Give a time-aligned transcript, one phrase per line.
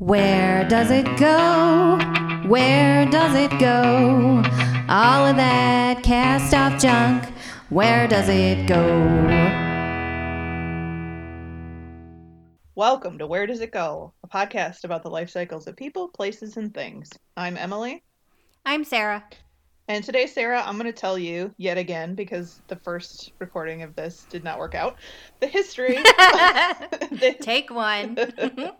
[0.00, 1.98] Where does it go?
[2.46, 4.42] Where does it go?
[4.88, 7.24] All of that cast off junk,
[7.68, 8.80] where does it go?
[12.74, 16.56] Welcome to Where Does It Go, a podcast about the life cycles of people, places,
[16.56, 17.10] and things.
[17.36, 18.02] I'm Emily,
[18.64, 19.22] I'm Sarah.
[19.86, 23.94] and today, Sarah, I'm going to tell you yet again, because the first recording of
[23.96, 24.96] this did not work out,
[25.40, 25.96] the history.
[26.02, 28.16] the- Take one.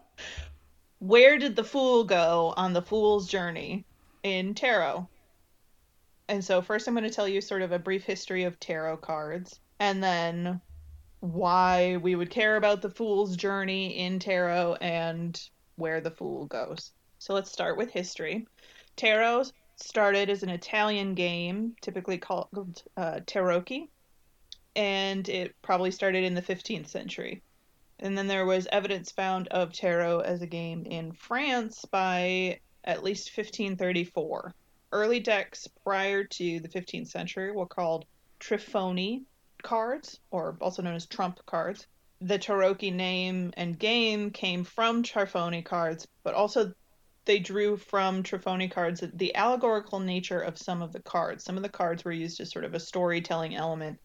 [1.00, 3.84] where did the fool go on the fool's journey
[4.22, 5.08] in tarot?
[6.28, 8.98] And so, first, I'm going to tell you sort of a brief history of tarot
[8.98, 10.60] cards, and then
[11.20, 15.40] why we would care about the fool's journey in tarot and
[15.76, 16.92] where the fool goes.
[17.18, 18.46] So, let's start with history.
[18.96, 19.44] Tarot
[19.76, 23.88] started as an Italian game, typically called uh, tarocchi,
[24.76, 27.42] and it probably started in the 15th century.
[28.02, 33.04] And then there was evidence found of tarot as a game in France by at
[33.04, 34.54] least 1534.
[34.92, 38.06] Early decks prior to the 15th century were called
[38.40, 39.24] Trifoni
[39.62, 41.86] cards, or also known as trump cards.
[42.22, 46.72] The tarocchi name and game came from Trifoni cards, but also
[47.26, 51.44] they drew from Trifoni cards the allegorical nature of some of the cards.
[51.44, 54.00] Some of the cards were used as sort of a storytelling element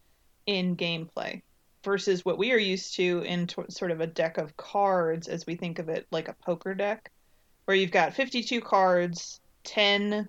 [0.45, 1.41] in gameplay
[1.85, 5.45] versus what we are used to in t- sort of a deck of cards as
[5.45, 7.11] we think of it like a poker deck
[7.63, 10.27] where you've got 52 cards 10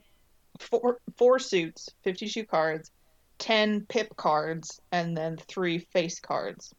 [0.61, 2.91] four, four suits 52 cards
[3.39, 6.75] 10 pip cards and then three face cards.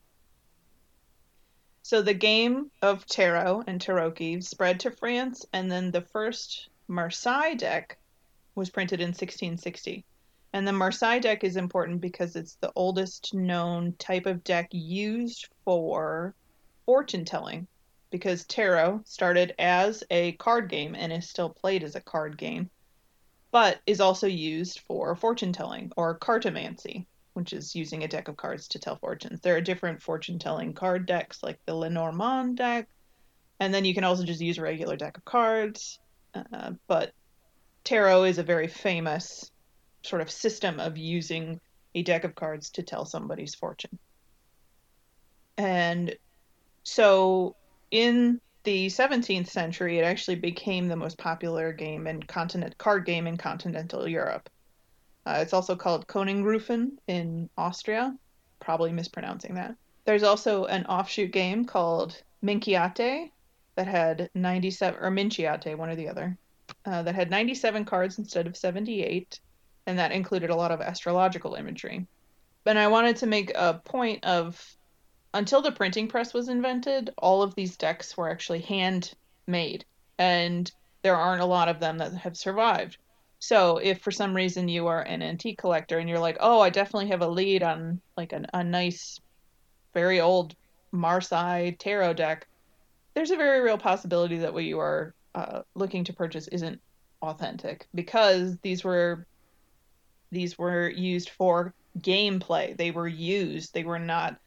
[1.83, 7.55] So the game of tarot and tarocchi spread to france and then the first marseille
[7.55, 7.97] deck
[8.55, 10.03] was printed in 1660
[10.53, 15.49] and the Marseille deck is important because it's the oldest known type of deck used
[15.65, 16.33] for
[16.85, 17.67] fortune telling.
[18.09, 22.69] Because tarot started as a card game and is still played as a card game,
[23.51, 28.37] but is also used for fortune telling or cartomancy, which is using a deck of
[28.37, 29.41] cards to tell fortunes.
[29.41, 32.87] There are different fortune telling card decks like the Lenormand deck,
[33.59, 35.99] and then you can also just use a regular deck of cards.
[36.33, 37.11] Uh, but
[37.83, 39.51] tarot is a very famous
[40.03, 41.59] sort of system of using
[41.95, 43.97] a deck of cards to tell somebody's fortune.
[45.57, 46.15] And
[46.83, 47.55] so
[47.91, 53.27] in the 17th century, it actually became the most popular game in continent card game
[53.27, 54.49] in continental Europe.
[55.25, 58.15] Uh, it's also called Koningrufen in Austria,
[58.59, 59.75] probably mispronouncing that.
[60.05, 63.31] There's also an offshoot game called Minchiate
[63.75, 66.37] that had 97 or Minchiate, one or the other,
[66.85, 69.39] uh, that had 97 cards instead of 78
[69.87, 72.05] and that included a lot of astrological imagery.
[72.65, 74.61] And I wanted to make a point of
[75.33, 79.85] until the printing press was invented, all of these decks were actually handmade,
[80.17, 80.71] and
[81.01, 82.97] there aren't a lot of them that have survived.
[83.39, 86.69] So if for some reason you are an antique collector and you're like, oh, I
[86.69, 89.19] definitely have a lead on like an, a nice,
[89.93, 90.55] very old
[90.91, 92.47] Marseille tarot deck,
[93.13, 96.81] there's a very real possibility that what you are uh, looking to purchase isn't
[97.21, 99.25] authentic because these were
[100.31, 102.75] these were used for gameplay.
[102.77, 103.73] They were used.
[103.73, 104.37] They were not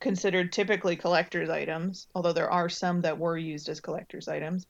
[0.00, 4.66] considered typically collector's items, although there are some that were used as collector's items.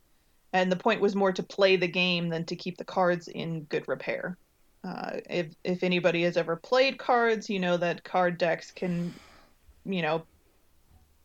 [0.53, 3.63] And the point was more to play the game than to keep the cards in
[3.65, 4.37] good repair.
[4.85, 9.15] Uh, if if anybody has ever played cards, you know that card decks can,
[9.87, 10.27] you know,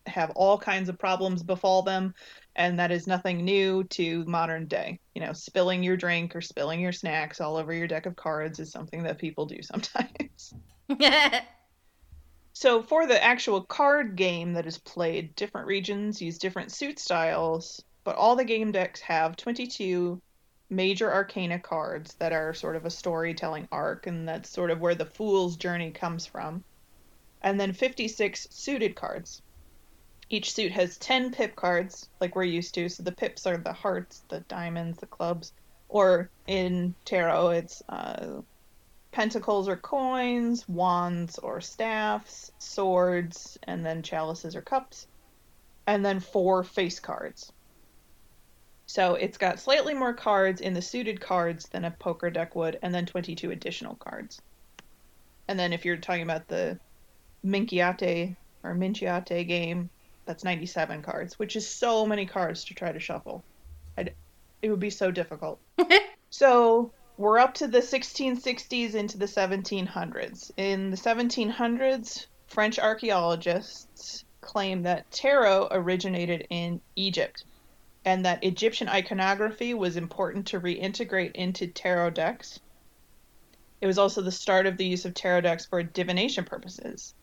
[0.06, 2.14] have all kinds of problems befall them,
[2.58, 4.98] and that is nothing new to modern day.
[5.14, 8.58] You know, spilling your drink or spilling your snacks all over your deck of cards
[8.58, 10.52] is something that people do sometimes.
[12.52, 17.82] so, for the actual card game that is played, different regions use different suit styles,
[18.02, 20.20] but all the game decks have 22
[20.68, 24.96] major arcana cards that are sort of a storytelling arc, and that's sort of where
[24.96, 26.64] the fool's journey comes from.
[27.40, 29.42] And then 56 suited cards.
[30.30, 32.88] Each suit has 10 pip cards, like we're used to.
[32.88, 35.52] So the pips are the hearts, the diamonds, the clubs.
[35.88, 38.42] Or in tarot, it's uh,
[39.10, 45.06] pentacles or coins, wands or staffs, swords, and then chalices or cups.
[45.86, 47.52] And then four face cards.
[48.88, 52.78] So it's got slightly more cards in the suited cards than a poker deck would,
[52.82, 54.40] and then 22 additional cards.
[55.46, 56.78] And then if you're talking about the
[57.44, 59.90] Minchiate or Minciate game,
[60.28, 63.42] that's 97 cards, which is so many cards to try to shuffle.
[63.96, 64.14] I'd,
[64.60, 65.58] it would be so difficult.
[66.30, 70.52] so we're up to the 1660s into the 1700s.
[70.58, 77.44] In the 1700s, French archaeologists claim that tarot originated in Egypt
[78.04, 82.60] and that Egyptian iconography was important to reintegrate into tarot decks.
[83.80, 87.14] It was also the start of the use of tarot decks for divination purposes.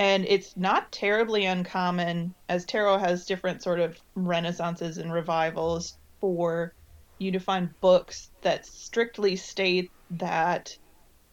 [0.00, 6.74] And it's not terribly uncommon, as tarot has different sort of renaissances and revivals, for
[7.18, 10.74] you to find books that strictly state that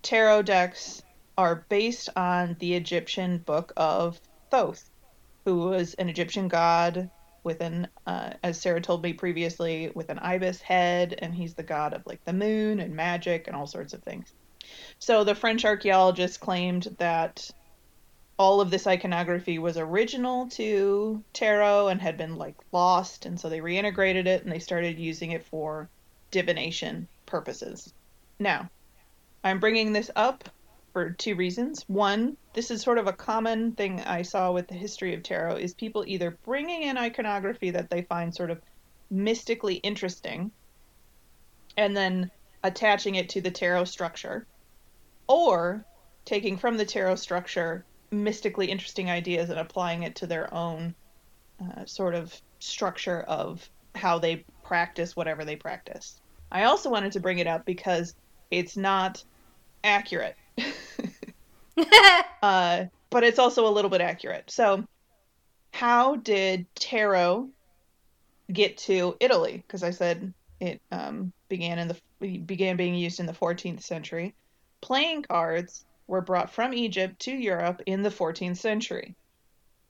[0.04, 1.02] tarot decks
[1.38, 4.20] are based on the Egyptian book of
[4.52, 4.84] Thoth,
[5.46, 7.10] who was an Egyptian god
[7.46, 11.64] with an, uh, as Sarah told me previously, with an ibis head, and he's the
[11.64, 14.34] god of like the moon and magic and all sorts of things.
[15.00, 17.50] So the French archaeologists claimed that
[18.40, 23.50] all of this iconography was original to tarot and had been like lost, and so
[23.50, 25.90] they reintegrated it and they started using it for
[26.30, 27.94] divination purposes.
[28.40, 28.70] Now,
[29.44, 30.50] I'm bringing this up
[30.94, 31.84] for two reasons.
[31.88, 35.58] One, this is sort of a common thing I saw with the history of tarot
[35.58, 38.62] is people either bringing in iconography that they find sort of
[39.10, 40.52] mystically interesting
[41.78, 42.30] and then
[42.64, 44.46] attaching it to the tarot structure
[45.28, 45.86] or
[46.26, 50.96] taking from the tarot structure mystically interesting ideas and applying it to their own
[51.62, 56.20] uh, sort of structure of how they practice whatever they practice.
[56.52, 58.14] I also wanted to bring it up because
[58.52, 59.24] it's not
[59.84, 60.36] accurate.
[62.42, 64.50] uh, but it's also a little bit accurate.
[64.50, 64.84] So,
[65.72, 67.50] how did tarot
[68.52, 69.64] get to Italy?
[69.66, 74.34] Because I said it um, began in the began being used in the 14th century.
[74.82, 79.16] Playing cards were brought from Egypt to Europe in the 14th century,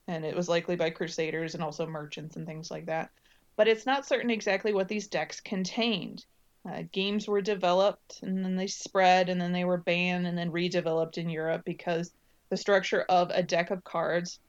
[0.08, 3.12] and it was likely by crusaders and also merchants and things like that.
[3.56, 6.26] But it's not certain exactly what these decks contained.
[6.68, 10.52] Uh, games were developed and then they spread and then they were banned and then
[10.52, 12.12] redeveloped in Europe because
[12.50, 14.40] the structure of a deck of cards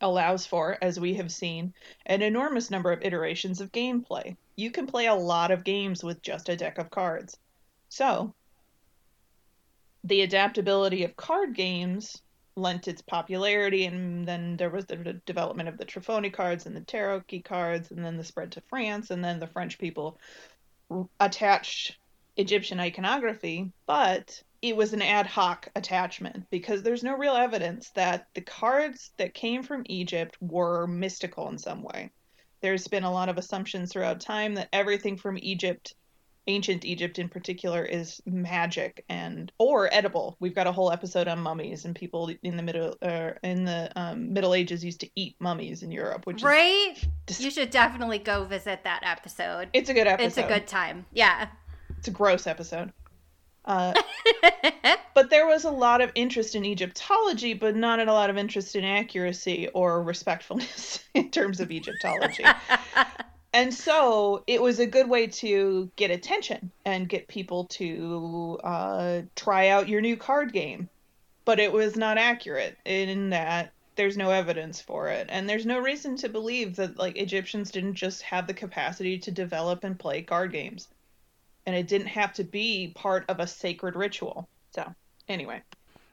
[0.00, 1.74] allows for, as we have seen,
[2.06, 4.36] an enormous number of iterations of gameplay.
[4.56, 7.38] You can play a lot of games with just a deck of cards.
[7.88, 8.34] So,
[10.04, 12.22] the adaptability of card games
[12.56, 16.80] lent its popularity, and then there was the development of the Trifoni cards and the
[16.80, 20.18] Tarot cards, and then the spread to France, and then the French people
[21.20, 21.98] attached
[22.36, 28.26] Egyptian iconography, but it was an ad hoc attachment because there's no real evidence that
[28.34, 32.10] the cards that came from Egypt were mystical in some way.
[32.60, 35.94] There's been a lot of assumptions throughout time that everything from Egypt,
[36.50, 40.36] ancient Egypt in particular, is magic and or edible.
[40.40, 43.90] We've got a whole episode on mummies, and people in the middle uh, in the
[43.96, 46.96] um, Middle Ages used to eat mummies in Europe, which right.
[47.26, 49.68] Dis- you should definitely go visit that episode.
[49.72, 50.26] It's a good episode.
[50.26, 51.06] It's a good time.
[51.12, 51.48] Yeah.
[51.98, 52.92] It's a gross episode.
[53.64, 53.92] Uh,
[55.14, 58.74] but there was a lot of interest in Egyptology, but not a lot of interest
[58.74, 62.44] in accuracy or respectfulness in terms of Egyptology.
[63.52, 69.22] and so it was a good way to get attention and get people to uh,
[69.34, 70.88] try out your new card game.
[71.44, 75.78] But it was not accurate in that there's no evidence for it and there's no
[75.78, 80.22] reason to believe that like Egyptians didn't just have the capacity to develop and play
[80.22, 80.88] card games
[81.66, 84.48] and it didn't have to be part of a sacred ritual.
[84.74, 84.94] So,
[85.28, 85.62] anyway.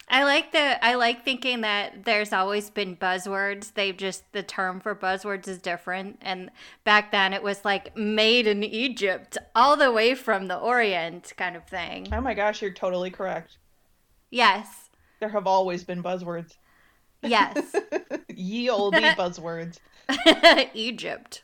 [0.10, 3.74] I like the I like thinking that there's always been buzzwords.
[3.74, 6.20] They've just the term for buzzwords is different.
[6.22, 6.50] And
[6.86, 11.58] back then it was like made in Egypt, all the way from the Orient kind
[11.58, 12.08] of thing.
[12.14, 13.58] Oh my gosh, you're totally correct.
[14.30, 14.90] Yes.
[15.20, 16.54] There have always been buzzwords.
[17.22, 17.76] Yes.
[18.30, 19.80] Ye olde buzzwords.
[20.74, 21.44] Egypt.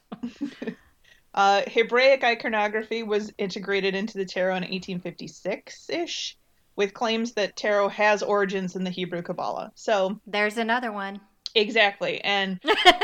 [1.34, 6.38] Uh, Hebraic iconography was integrated into the tarot in 1856 ish,
[6.75, 9.72] with claims that tarot has origins in the Hebrew Kabbalah.
[9.75, 11.20] So there's another one.
[11.56, 12.20] Exactly.
[12.22, 12.60] And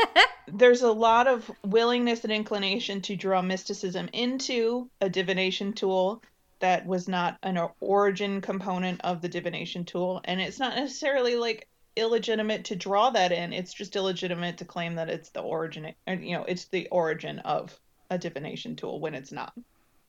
[0.48, 6.22] there's a lot of willingness and inclination to draw mysticism into a divination tool
[6.58, 10.20] that was not an origin component of the divination tool.
[10.24, 14.94] And it's not necessarily like illegitimate to draw that in, it's just illegitimate to claim
[14.96, 17.78] that it's the origin, you know, it's the origin of
[18.10, 19.52] a divination tool when it's not.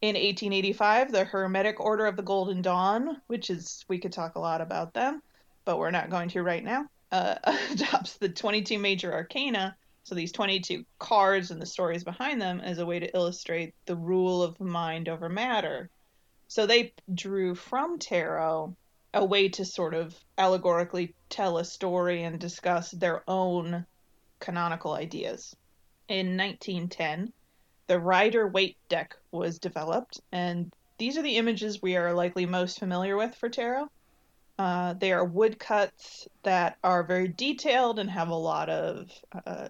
[0.01, 4.39] In 1885, the Hermetic Order of the Golden Dawn, which is, we could talk a
[4.39, 5.21] lot about them,
[5.63, 7.35] but we're not going to right now, uh,
[7.71, 12.79] adopts the 22 major arcana, so these 22 cards and the stories behind them, as
[12.79, 15.91] a way to illustrate the rule of mind over matter.
[16.47, 18.75] So they drew from tarot
[19.13, 23.85] a way to sort of allegorically tell a story and discuss their own
[24.39, 25.55] canonical ideas.
[26.07, 27.31] In 1910,
[27.91, 32.79] the Rider Waite deck was developed, and these are the images we are likely most
[32.79, 33.89] familiar with for tarot.
[34.57, 39.11] Uh, they are woodcuts that are very detailed and have a lot of
[39.45, 39.67] uh,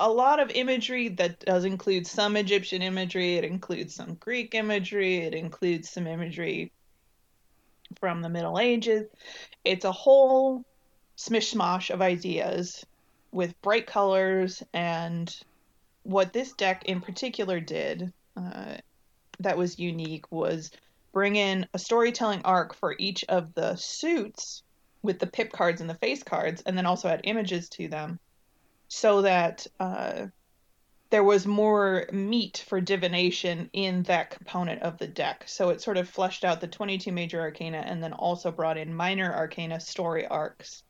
[0.00, 3.34] a lot of imagery that does include some Egyptian imagery.
[3.34, 5.18] It includes some Greek imagery.
[5.18, 6.72] It includes some imagery
[8.00, 9.06] from the Middle Ages.
[9.66, 10.64] It's a whole
[11.18, 12.86] smishmash of ideas
[13.32, 14.62] with bright colors.
[14.72, 15.28] And
[16.08, 18.76] what this deck in particular did uh,
[19.40, 20.70] that was unique was
[21.12, 24.62] bring in a storytelling arc for each of the suits
[25.02, 28.18] with the pip cards and the face cards, and then also add images to them
[28.88, 30.26] so that uh,
[31.10, 35.44] there was more meat for divination in that component of the deck.
[35.46, 38.94] So it sort of fleshed out the 22 major arcana and then also brought in
[38.94, 40.84] minor arcana story arcs.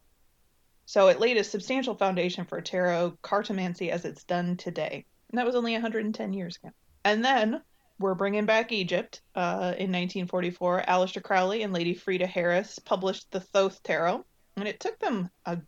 [0.89, 5.05] So it laid a substantial foundation for tarot cartomancy as it's done today.
[5.29, 6.73] And that was only 110 years ago.
[7.05, 7.61] And then
[7.99, 9.21] we're bringing back Egypt.
[9.35, 14.25] Uh, in 1944, Aleister Crowley and Lady Frieda Harris published the Thoth Tarot,
[14.57, 15.59] and it took them a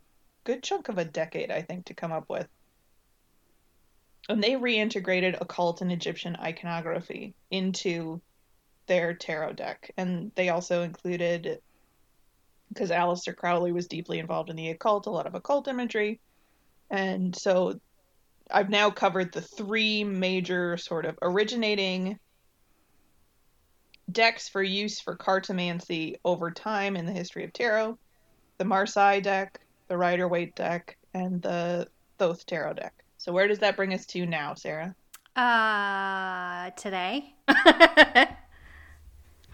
[0.43, 2.47] good chunk of a decade, I think, to come up with.
[4.27, 8.21] And they reintegrated occult and Egyptian iconography into
[8.87, 9.91] their tarot deck.
[9.97, 11.61] And they also included,
[12.73, 16.19] because Aleister Crowley was deeply involved in the occult, a lot of occult imagery.
[16.89, 17.79] And so
[18.49, 22.19] I've now covered the three major sort of originating
[24.11, 27.97] decks for use for cartomancy over time in the history of tarot
[28.61, 31.87] the Marseille deck, the Rider Waite deck, and the
[32.19, 32.93] Thoth Tarot deck.
[33.17, 34.93] So where does that bring us to now, Sarah?
[35.35, 37.33] Uh, today.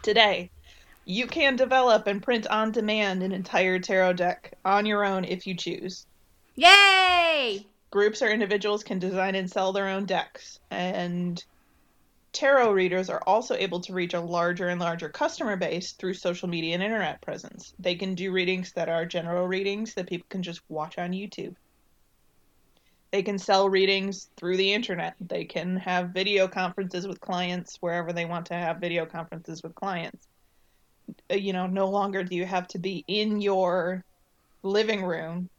[0.03, 0.51] today.
[1.09, 5.47] You can develop and print on demand an entire tarot deck on your own if
[5.47, 6.05] you choose.
[6.55, 7.65] Yay!
[7.91, 10.59] Groups or individuals can design and sell their own decks.
[10.69, 11.41] And
[12.33, 16.49] tarot readers are also able to reach a larger and larger customer base through social
[16.49, 17.73] media and internet presence.
[17.79, 21.55] They can do readings that are general readings that people can just watch on YouTube.
[23.11, 25.15] They can sell readings through the internet.
[25.21, 29.73] They can have video conferences with clients wherever they want to have video conferences with
[29.73, 30.26] clients.
[31.31, 34.03] Uh, you know, no longer do you have to be in your
[34.63, 35.49] living room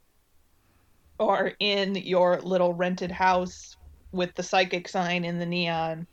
[1.18, 3.76] or in your little rented house
[4.12, 6.06] with the psychic sign in the neon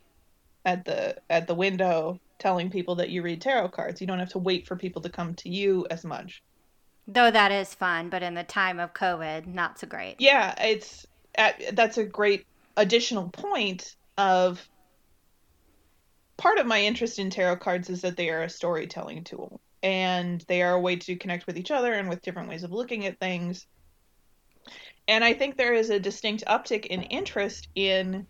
[0.64, 4.00] at the at the window telling people that you read tarot cards.
[4.00, 6.42] You don't have to wait for people to come to you as much.
[7.08, 10.16] Though that is fun, but in the time of COVID, not so great.
[10.18, 12.44] Yeah, it's at, that's a great
[12.76, 14.68] additional point of
[16.36, 20.44] part of my interest in tarot cards is that they are a storytelling tool and
[20.48, 23.06] they are a way to connect with each other and with different ways of looking
[23.06, 23.66] at things.
[25.08, 28.26] And I think there is a distinct uptick in interest in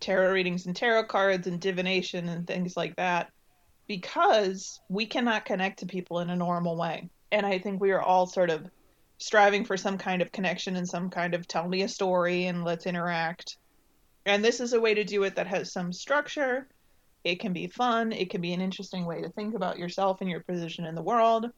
[0.00, 3.30] tarot readings and tarot cards and divination and things like that
[3.86, 7.08] because we cannot connect to people in a normal way.
[7.30, 8.68] And I think we are all sort of
[9.18, 12.64] striving for some kind of connection and some kind of tell me a story and
[12.64, 13.56] let's interact.
[14.26, 16.68] And this is a way to do it that has some structure.
[17.26, 18.12] It can be fun.
[18.12, 21.02] It can be an interesting way to think about yourself and your position in the
[21.02, 21.50] world.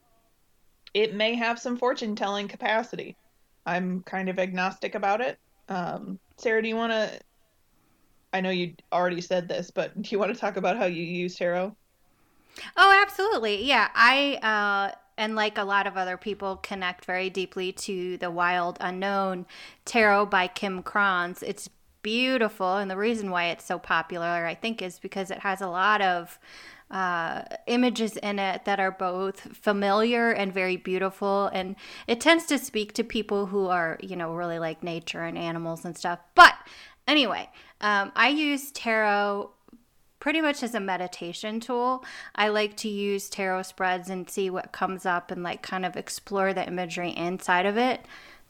[0.94, 3.16] It may have some fortune telling capacity.
[3.66, 5.38] I'm kind of agnostic about it.
[5.68, 7.20] Um, Sarah, do you want to
[8.32, 11.02] I know you already said this, but do you want to talk about how you
[11.02, 11.76] use tarot?
[12.76, 13.62] Oh, absolutely.
[13.64, 18.30] Yeah, I uh and like a lot of other people connect very deeply to the
[18.30, 19.44] wild unknown
[19.84, 21.42] tarot by Kim Krans.
[21.42, 21.68] It's
[22.08, 25.68] beautiful and the reason why it's so popular I think is because it has a
[25.68, 26.38] lot of
[26.90, 31.50] uh, images in it that are both familiar and very beautiful.
[31.52, 35.36] And it tends to speak to people who are, you know, really like nature and
[35.36, 36.18] animals and stuff.
[36.34, 36.54] But
[37.06, 37.50] anyway,
[37.80, 39.50] um, I use tarot
[40.20, 42.04] pretty much as a meditation tool.
[42.34, 45.96] I like to use tarot spreads and see what comes up and like kind of
[45.96, 48.00] explore the imagery inside of it.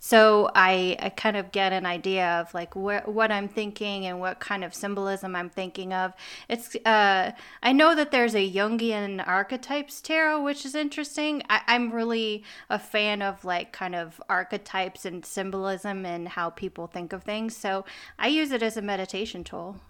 [0.00, 4.20] So I, I kind of get an idea of like wh- what I'm thinking and
[4.20, 6.12] what kind of symbolism I'm thinking of.
[6.48, 11.42] It's uh, I know that there's a Jungian archetypes tarot, which is interesting.
[11.50, 16.86] I, I'm really a fan of like kind of archetypes and symbolism and how people
[16.86, 17.56] think of things.
[17.56, 17.84] So
[18.18, 19.80] I use it as a meditation tool.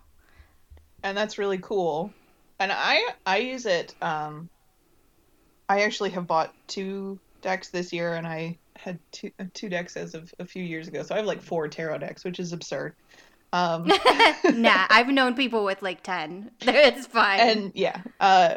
[1.02, 2.12] And that's really cool.
[2.58, 3.94] And I I use it.
[4.02, 4.48] Um,
[5.68, 9.96] I actually have bought two decks this year, and I had two uh, two decks
[9.96, 12.52] as of a few years ago, so I have like four tarot decks, which is
[12.52, 12.94] absurd.
[13.52, 13.86] Um,
[14.54, 16.50] nah, I've known people with like ten.
[16.60, 17.40] It's fine.
[17.40, 18.56] And yeah, uh,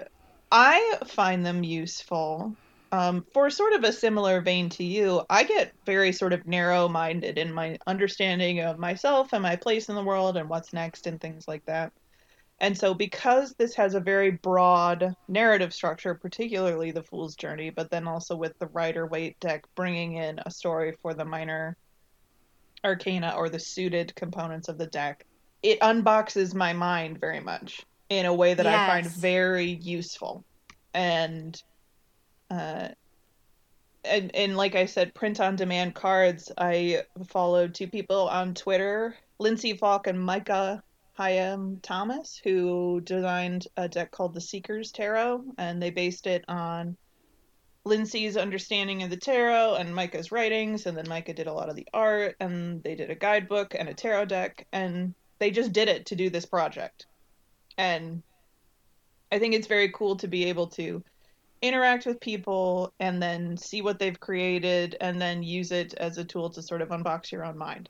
[0.51, 2.56] I find them useful.
[2.94, 6.90] Um, for sort of a similar vein to you, I get very sort of narrow
[6.90, 11.08] minded in my understanding of myself and my place in the world and what's next
[11.08, 11.94] and things like that.
[12.62, 17.89] And so, because this has a very broad narrative structure, particularly the Fool's Journey, but
[17.89, 21.75] then also with the Rider Waite deck bringing in a story for the minor
[22.84, 25.25] arcana or the suited components of the deck,
[25.63, 30.46] it unboxes my mind very much in a way that I find very useful.
[30.94, 31.62] And
[32.51, 32.89] uh
[34.03, 36.51] and, and like I said, print on demand cards.
[36.58, 40.84] I followed two people on Twitter, Lindsay Falk and Micah
[41.18, 46.98] Hyam Thomas, who designed a deck called the Seeker's Tarot, and they based it on
[47.84, 51.75] Lindsay's understanding of the tarot and Micah's writings, and then Micah did a lot of
[51.75, 55.89] the art, and they did a guidebook and a tarot deck, and they just did
[55.89, 57.08] it to do this project.
[57.77, 58.22] And
[59.32, 61.03] I think it's very cool to be able to
[61.62, 66.25] interact with people and then see what they've created and then use it as a
[66.25, 67.89] tool to sort of unbox your own mind.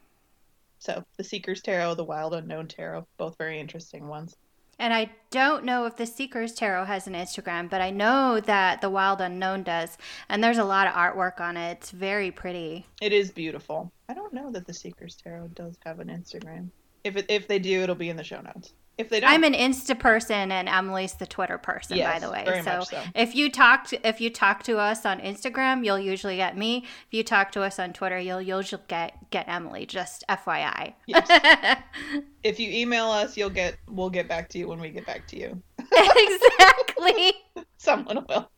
[0.82, 4.36] So, the Seeker's Tarot, the Wild Unknown Tarot, both very interesting ones.
[4.80, 8.82] And I don't know if the Seekers Tarot has an Instagram, but I know that
[8.82, 9.96] the Wild Unknown does.
[10.28, 11.74] And there's a lot of artwork on it.
[11.74, 12.88] It's very pretty.
[13.00, 13.92] It is beautiful.
[14.10, 16.70] I don't know that the Seeker's Tarot does have an Instagram.
[17.04, 18.74] If it, if they do, it'll be in the show notes.
[18.98, 22.62] If they don't, I'm an Insta person and Emily's the Twitter person, by the way.
[22.64, 23.02] so, so.
[23.16, 26.86] if you talk to, if you talk to us on Instagram, you'll usually get me.
[27.08, 29.86] If you talk to us on Twitter, you'll usually get get Emily.
[29.86, 30.94] Just FYI.
[31.08, 31.28] Yes.
[32.44, 35.26] if you email us, you'll get we'll get back to you when we get back
[35.28, 35.62] to you.
[35.92, 37.34] exactly.
[37.78, 38.52] Someone will,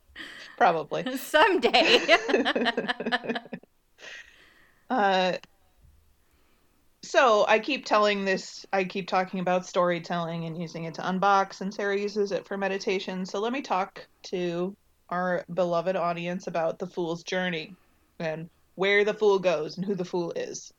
[0.57, 1.17] probably.
[1.17, 2.17] Someday.
[4.89, 5.37] Uh,
[7.03, 11.59] so I keep telling this, I keep talking about storytelling and using it to unbox,
[11.59, 13.25] and Sarah uses it for meditation.
[13.25, 14.75] So let me talk to
[15.09, 17.75] our beloved audience about the fool's journey
[18.19, 20.73] and where the fool goes and who the fool is.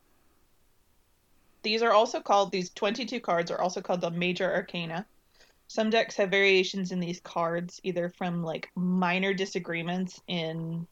[1.63, 5.05] These are also called, these 22 cards are also called the major arcana.
[5.69, 10.87] Some decks have variations in these cards, either from like minor disagreements in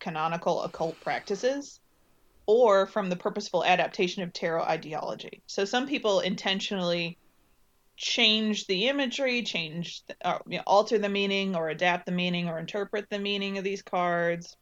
[0.00, 1.80] canonical occult practices
[2.48, 5.42] or from the purposeful adaptation of tarot ideology.
[5.46, 7.18] So some people intentionally
[7.94, 12.58] change the imagery, change, uh, you know, alter the meaning, or adapt the meaning, or
[12.58, 14.56] interpret the meaning of these cards.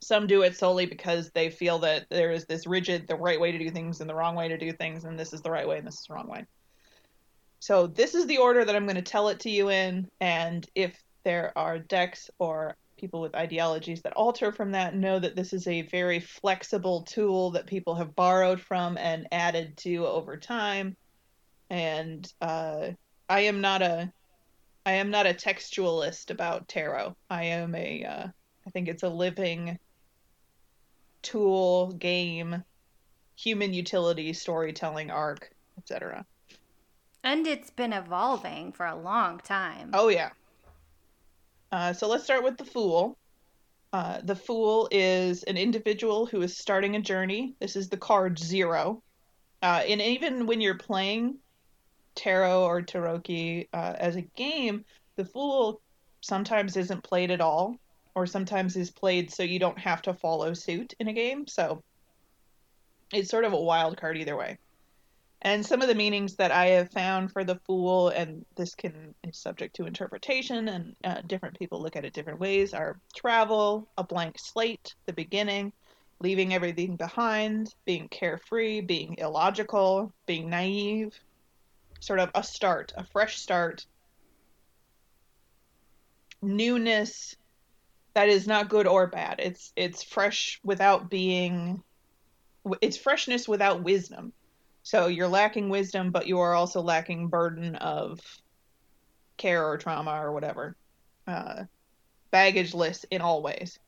[0.00, 3.52] Some do it solely because they feel that there is this rigid, the right way
[3.52, 5.68] to do things and the wrong way to do things, and this is the right
[5.68, 6.46] way and this is the wrong way.
[7.60, 10.68] So this is the order that I'm going to tell it to you in, and
[10.74, 15.52] if there are decks or people with ideologies that alter from that know that this
[15.52, 20.96] is a very flexible tool that people have borrowed from and added to over time
[21.70, 22.88] and uh,
[23.28, 24.12] i am not a
[24.84, 28.26] i am not a textualist about tarot i am a uh,
[28.66, 29.78] i think it's a living
[31.22, 32.62] tool game
[33.36, 36.24] human utility storytelling arc etc
[37.22, 39.90] and it's been evolving for a long time.
[39.92, 40.30] Oh yeah.
[41.72, 43.16] Uh, so let's start with the fool.
[43.92, 47.54] Uh, the fool is an individual who is starting a journey.
[47.60, 49.02] This is the card zero.
[49.62, 51.38] Uh, and even when you're playing
[52.14, 54.84] tarot or tarocchi uh, as a game,
[55.16, 55.80] the fool
[56.20, 57.76] sometimes isn't played at all,
[58.14, 61.46] or sometimes is played so you don't have to follow suit in a game.
[61.46, 61.82] So
[63.12, 64.58] it's sort of a wild card either way.
[65.42, 69.14] And some of the meanings that I have found for the fool, and this can
[69.24, 73.88] is subject to interpretation, and uh, different people look at it different ways, are travel,
[73.96, 75.72] a blank slate, the beginning,
[76.20, 81.18] leaving everything behind, being carefree, being illogical, being naive,
[82.00, 83.86] sort of a start, a fresh start,
[86.42, 87.34] newness
[88.14, 89.36] that is not good or bad.
[89.38, 91.82] It's it's fresh without being,
[92.82, 94.32] it's freshness without wisdom.
[94.82, 98.20] So you're lacking wisdom, but you are also lacking burden of
[99.36, 100.76] care or trauma or whatever.
[101.26, 101.64] Uh,
[102.32, 103.78] baggageless in all ways.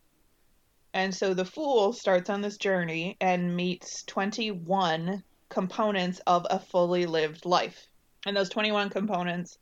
[0.94, 7.06] And so the fool starts on this journey and meets 21 components of a fully
[7.06, 7.86] lived life.
[8.26, 9.58] And those 21 components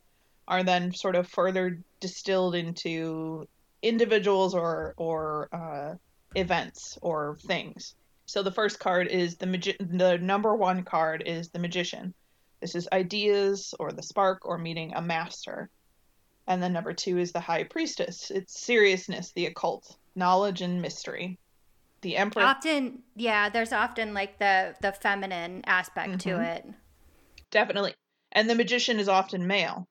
[0.49, 3.47] are then sort of further distilled into
[3.83, 5.95] individuals or, or uh,
[6.35, 7.95] events or things.
[8.31, 12.15] So the first card is the magi- the number one card is the magician.
[12.61, 15.69] This is ideas or the spark or meeting a master.
[16.47, 18.31] And then number two is the high priestess.
[18.31, 21.41] It's seriousness, the occult, knowledge and mystery.
[22.03, 22.45] The emperor.
[22.45, 26.57] Often, yeah, there's often like the the feminine aspect to Mhm.
[26.57, 26.67] it.
[27.51, 27.95] Definitely.
[28.31, 29.89] And the magician is often male.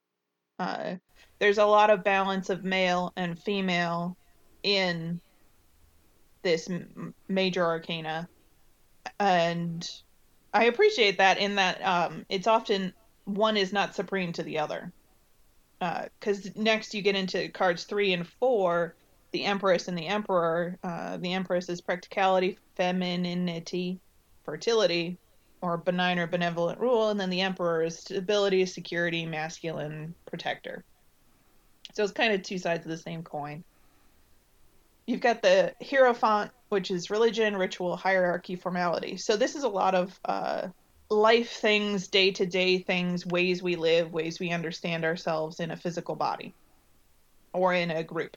[0.58, 0.94] Uh,
[1.40, 4.16] there's a lot of balance of male and female
[4.62, 5.20] in
[6.42, 8.28] this m- major arcana.
[9.18, 9.88] And
[10.52, 12.92] I appreciate that in that um, it's often
[13.24, 14.92] one is not supreme to the other.
[15.80, 18.96] Because next you get into cards three and four,
[19.32, 20.78] the Empress and the Emperor.
[20.82, 23.98] Uh, the Empress is practicality, femininity,
[24.44, 25.18] fertility
[25.62, 30.84] or benign or benevolent rule, and then the emperor is stability, security, masculine, protector.
[31.94, 33.64] So it's kind of two sides of the same coin.
[35.06, 39.16] You've got the Hierophant, which is religion, ritual, hierarchy, formality.
[39.16, 40.68] So this is a lot of uh,
[41.10, 45.76] life things, day to day things, ways we live, ways we understand ourselves in a
[45.76, 46.54] physical body
[47.52, 48.36] or in a group.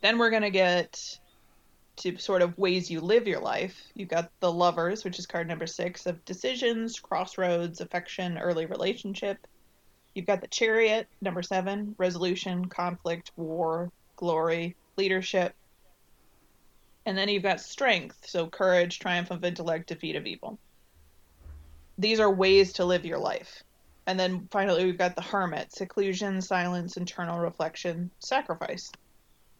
[0.00, 1.18] Then we're going to get
[1.96, 3.80] to sort of ways you live your life.
[3.94, 9.46] You've got the lovers, which is card number six of decisions, crossroads, affection, early relationship.
[10.14, 15.54] You've got the chariot, number seven, resolution, conflict, war, glory, leadership.
[17.06, 20.58] And then you've got strength, so courage, triumph of intellect, defeat of evil.
[21.98, 23.62] These are ways to live your life.
[24.06, 28.90] And then finally, we've got the hermit, seclusion, silence, internal reflection, sacrifice.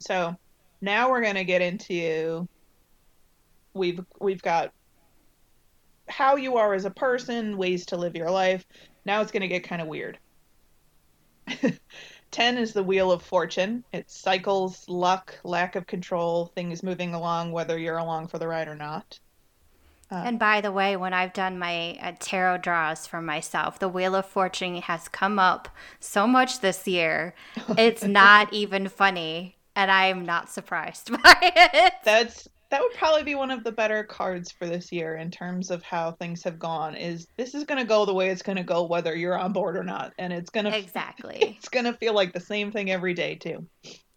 [0.01, 0.37] So
[0.81, 2.49] now we're going to get into
[3.75, 4.73] we've we've got
[6.09, 8.65] how you are as a person, ways to live your life.
[9.05, 10.19] Now it's going to get kind of weird.
[12.35, 13.85] 10 is the wheel of fortune.
[13.93, 18.67] It cycles, luck, lack of control, things moving along whether you're along for the ride
[18.67, 19.21] or not.
[20.11, 23.89] Uh, and by the way, when I've done my uh, tarot draws for myself, the
[23.89, 25.69] Wheel of Fortune has come up
[26.01, 27.35] so much this year.
[27.79, 31.95] It's not even funny and I am not surprised by it.
[32.05, 35.71] That's that would probably be one of the better cards for this year in terms
[35.71, 38.57] of how things have gone is this is going to go the way it's going
[38.57, 41.39] to go whether you're on board or not and it's going to Exactly.
[41.57, 43.65] It's going to feel like the same thing every day too.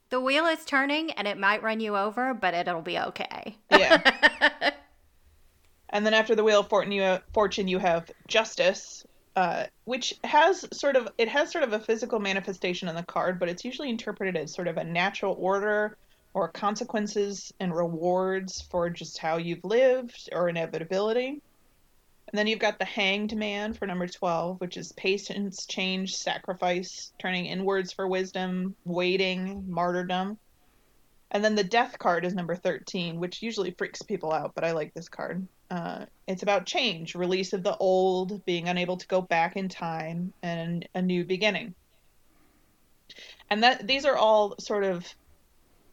[0.09, 3.55] The wheel is turning and it might run you over, but it'll be okay.
[3.69, 4.01] Yeah.
[5.91, 10.15] and then after the wheel of fortune you have, fortune you have justice uh, which
[10.23, 13.63] has sort of it has sort of a physical manifestation on the card, but it's
[13.63, 15.95] usually interpreted as sort of a natural order
[16.37, 21.29] or consequences and rewards for just how you've lived or inevitability.
[21.29, 27.11] And then you've got the hanged man for number 12, which is patience, change, sacrifice,
[27.17, 30.37] turning inwards for wisdom, waiting, martyrdom.
[31.31, 34.73] And then the death card is number 13, which usually freaks people out, but I
[34.73, 35.47] like this card.
[35.71, 40.33] Uh, it's about change, release of the old, being unable to go back in time,
[40.43, 41.73] and a new beginning.
[43.49, 45.11] And that these are all sort of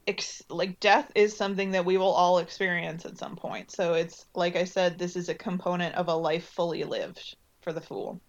[0.07, 3.71] ex- like death is something that we will all experience at some point.
[3.71, 7.73] So it's like I said, this is a component of a life fully lived for
[7.73, 8.21] the fool.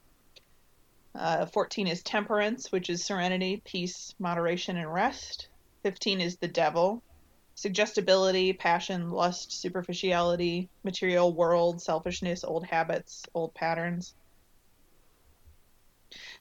[1.14, 5.48] Uh, 14 is temperance, which is serenity, peace, moderation, and rest.
[5.82, 7.02] 15 is the devil,
[7.54, 14.14] suggestibility, passion, lust, superficiality, material world, selfishness, old habits, old patterns.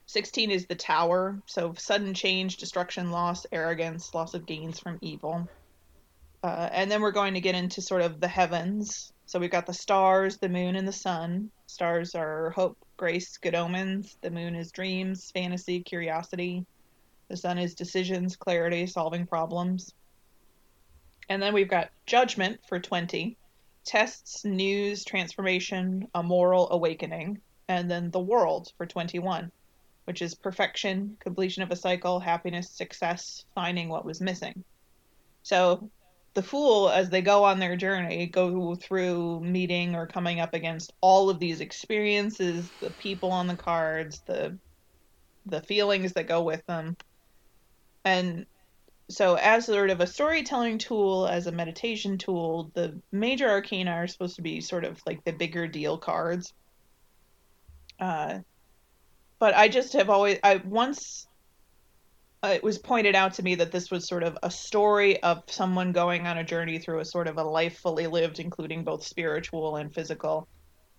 [0.06, 5.48] 16 is the tower, so sudden change, destruction, loss, arrogance, loss of gains from evil.
[6.44, 9.12] Uh, and then we're going to get into sort of the heavens.
[9.26, 11.50] So we've got the stars, the moon, and the sun.
[11.66, 14.16] Stars are hope, grace, good omens.
[14.20, 16.64] The moon is dreams, fantasy, curiosity.
[17.28, 19.92] The sun is decisions, clarity, solving problems.
[21.28, 23.36] And then we've got judgment for 20,
[23.84, 29.50] tests, news, transformation, a moral awakening, and then the world for 21,
[30.06, 34.64] which is perfection, completion of a cycle, happiness, success, finding what was missing.
[35.42, 35.90] So
[36.34, 40.92] the fool, as they go on their journey, go through meeting or coming up against
[41.00, 44.58] all of these experiences, the people on the cards, the
[45.46, 46.96] the feelings that go with them.
[48.04, 48.46] And
[49.08, 54.06] so as sort of a storytelling tool as a meditation tool the major arcana are
[54.08, 56.52] supposed to be sort of like the bigger deal cards
[58.00, 58.40] uh,
[59.38, 61.26] but i just have always i once
[62.42, 65.42] uh, it was pointed out to me that this was sort of a story of
[65.46, 69.04] someone going on a journey through a sort of a life fully lived including both
[69.04, 70.46] spiritual and physical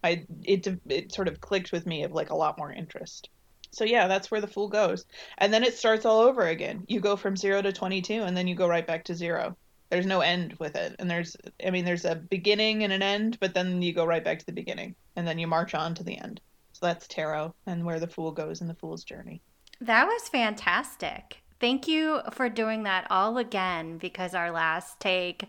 [0.03, 3.29] i it it sort of clicked with me of like a lot more interest
[3.71, 5.05] so yeah, that's where the fool goes.
[5.37, 6.83] And then it starts all over again.
[6.87, 9.57] You go from 0 to 22 and then you go right back to 0.
[9.89, 10.95] There's no end with it.
[10.99, 14.23] And there's I mean there's a beginning and an end, but then you go right
[14.23, 16.41] back to the beginning and then you march on to the end.
[16.79, 19.41] So that's tarot and where the fool goes in the fool's journey.
[19.81, 21.41] That was fantastic.
[21.59, 25.45] Thank you for doing that all again because our last take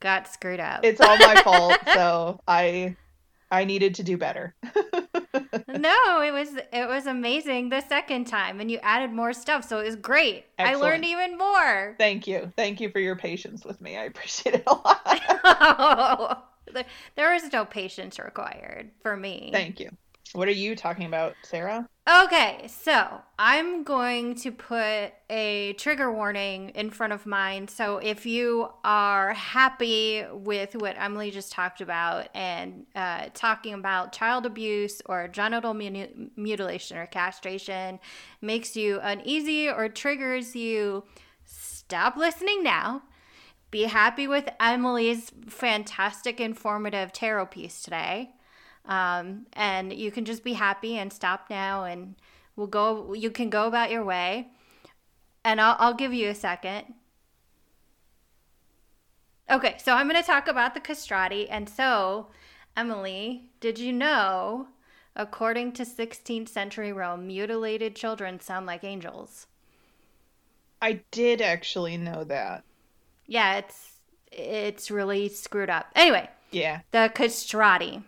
[0.00, 0.84] got screwed up.
[0.84, 2.94] It's all my fault, so I
[3.50, 4.54] I needed to do better.
[5.66, 9.80] no, it was it was amazing the second time, and you added more stuff, so
[9.80, 10.44] it was great.
[10.58, 10.84] Excellent.
[10.84, 11.94] I learned even more.
[11.96, 13.96] Thank you, thank you for your patience with me.
[13.96, 16.50] I appreciate it a lot.
[17.16, 19.48] there is no patience required for me.
[19.50, 19.88] Thank you.
[20.34, 21.88] What are you talking about, Sarah?
[22.24, 27.68] Okay, so I'm going to put a trigger warning in front of mine.
[27.68, 34.12] So if you are happy with what Emily just talked about and uh, talking about
[34.12, 38.00] child abuse or genital mutilation or castration
[38.42, 41.04] makes you uneasy or triggers you,
[41.44, 43.02] stop listening now.
[43.70, 48.32] Be happy with Emily's fantastic, informative tarot piece today
[48.86, 52.16] um, and you can just be happy and stop now and
[52.56, 54.48] we'll go you can go about your way.
[55.44, 56.94] And i'll, I'll give you a second.
[59.50, 61.48] Okay so i'm going to talk about the castrati.
[61.48, 62.28] And so
[62.76, 64.68] emily did you know
[65.16, 69.46] according to 16th century rome mutilated children sound like angels?
[70.82, 72.64] I did actually know that.
[73.26, 73.92] Yeah it's
[74.30, 75.86] it's really screwed up.
[75.94, 76.80] Anyway yeah.
[76.90, 78.02] the castrati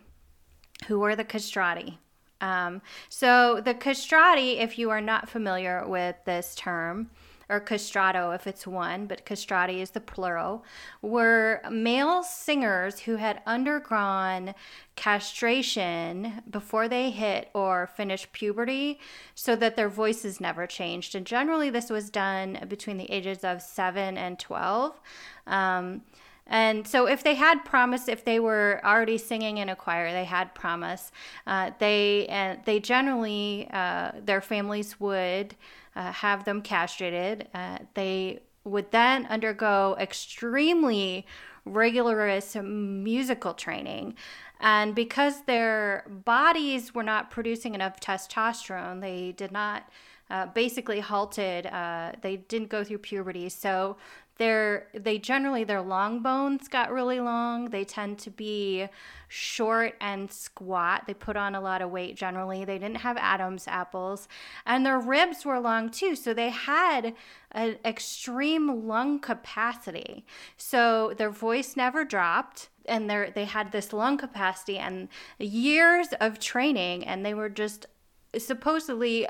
[0.85, 1.97] who were the castrati.
[2.39, 7.09] Um, so the castrati, if you are not familiar with this term,
[7.49, 10.65] or castrato if it's one, but castrati is the plural,
[11.01, 14.53] were male singers who had undergone
[14.95, 18.99] castration before they hit or finished puberty
[19.33, 21.15] so that their voices never changed.
[21.15, 24.99] And generally, this was done between the ages of 7 and 12.
[25.45, 26.01] Um,
[26.49, 30.23] and so, if they had promise, if they were already singing in a choir, they
[30.23, 31.11] had promise.
[31.45, 35.55] Uh, they and they generally, uh, their families would
[35.95, 37.47] uh, have them castrated.
[37.53, 41.25] Uh, they would then undergo extremely
[41.65, 44.15] rigorous musical training.
[44.59, 49.89] And because their bodies were not producing enough testosterone, they did not
[50.29, 51.65] uh, basically halted.
[51.67, 53.49] Uh, they didn't go through puberty.
[53.49, 53.97] So
[54.37, 57.69] they're they generally their long bones got really long.
[57.69, 58.87] They tend to be
[59.27, 61.03] short and squat.
[61.07, 62.63] They put on a lot of weight generally.
[62.63, 64.27] They didn't have adam's apples.
[64.65, 66.15] And their ribs were long too.
[66.15, 67.15] So they had
[67.51, 70.25] an extreme lung capacity.
[70.55, 75.09] So their voice never dropped and they they had this lung capacity and
[75.39, 77.87] years of training and they were just
[78.37, 79.27] supposedly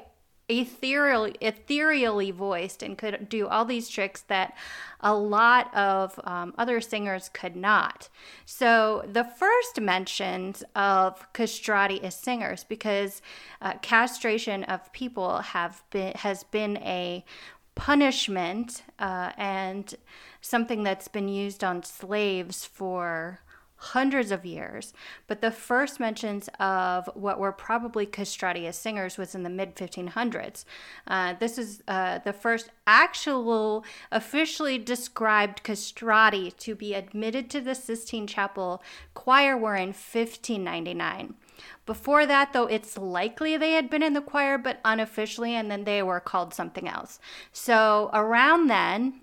[0.50, 4.56] ethereal, ethereally voiced and could do all these tricks that
[5.02, 8.10] a lot of um, other singers could not.
[8.46, 13.22] So the first mentions of castrati as singers because
[13.62, 17.26] uh, castration of people have been has been a
[17.76, 19.94] punishment uh, and
[20.42, 23.42] something that's been used on slaves for
[23.78, 24.94] hundreds of years,
[25.28, 29.76] but the first mentions of what were probably castrati as singers was in the mid
[29.76, 30.66] 1500s.
[31.06, 37.76] Uh, this is uh, the first actual officially described castrati to be admitted to the
[37.76, 38.82] Sistine Chapel
[39.14, 41.36] choir were in 1599.
[41.86, 45.86] Before that, though, it's likely they had been in the choir, but unofficially, and then
[45.86, 47.20] they were called something else.
[47.52, 49.22] So around then,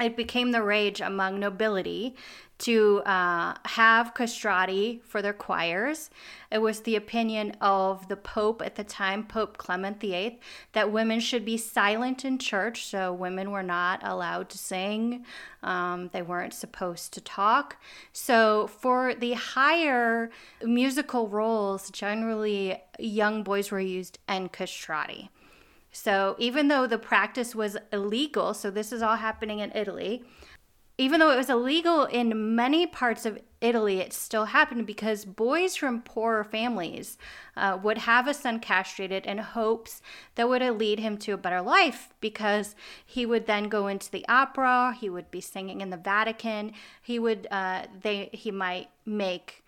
[0.00, 2.16] it became the rage among nobility
[2.62, 6.10] to uh, have castrati for their choirs.
[6.50, 10.38] It was the opinion of the Pope at the time, Pope Clement VIII,
[10.72, 12.86] that women should be silent in church.
[12.86, 15.26] So women were not allowed to sing,
[15.64, 17.76] um, they weren't supposed to talk.
[18.12, 20.30] So for the higher
[20.62, 25.30] musical roles, generally young boys were used and castrati.
[25.92, 30.24] So even though the practice was illegal, so this is all happening in Italy,
[31.02, 35.74] even though it was illegal in many parts of Italy, it still happened because boys
[35.74, 37.18] from poorer families
[37.56, 40.00] uh, would have a son castrated in hopes
[40.36, 44.24] that would lead him to a better life because he would then go into the
[44.28, 49.61] opera, he would be singing in the Vatican, he would uh, they he might make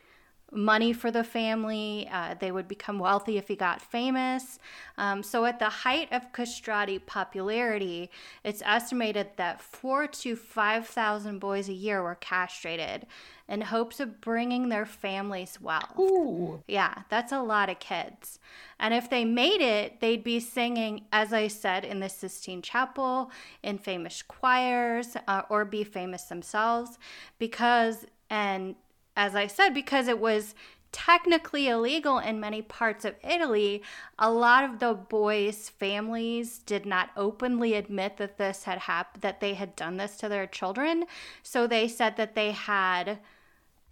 [0.55, 2.09] money for the family.
[2.11, 4.59] Uh, they would become wealthy if he got famous.
[4.97, 8.11] Um, so, at the height of castrati popularity,
[8.43, 13.07] it's estimated that four to 5,000 boys a year were castrated
[13.49, 15.99] in hopes of bringing their families wealth.
[15.99, 16.63] Ooh.
[16.67, 18.39] Yeah, that's a lot of kids.
[18.79, 23.31] And if they made it, they'd be singing, as I said, in the Sistine Chapel,
[23.63, 26.99] in famous choirs, uh, or be famous themselves
[27.39, 28.75] because and
[29.17, 30.55] as I said, because it was
[30.95, 33.83] technically illegal in many parts of Italy,
[34.17, 39.41] a lot of the boys' families did not openly admit that this had happened, that
[39.41, 41.05] they had done this to their children.
[41.43, 43.19] So they said that they had